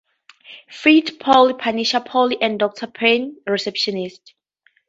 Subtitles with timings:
[0.71, 4.33] Fit, Polly, Punisher Polly and Doctor Payne's Receptionist.